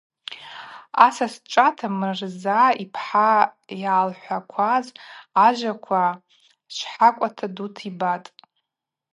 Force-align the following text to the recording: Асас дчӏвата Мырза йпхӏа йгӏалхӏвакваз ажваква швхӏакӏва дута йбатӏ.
Асас 1.05 1.33
дчӏвата 1.39 1.87
Мырза 1.99 2.61
йпхӏа 2.83 3.29
йгӏалхӏвакваз 3.77 4.85
ажваква 5.45 6.03
швхӏакӏва 6.75 7.27
дута 7.55 7.81
йбатӏ. 7.89 8.29